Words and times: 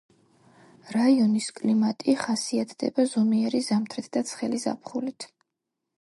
რაიონის 0.95 1.49
კლიმატი 1.59 2.17
ხასიათდება 2.23 3.07
ზომიერი 3.15 3.63
ზამთრით 3.69 4.11
და 4.19 4.25
ცხელი 4.31 4.63
ზაფხულით. 4.65 5.29